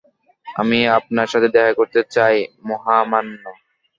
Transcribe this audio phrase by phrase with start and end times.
[0.55, 2.37] আমি আপনার সাথে দেখা করতে চাই,
[2.67, 3.43] মহামান্য।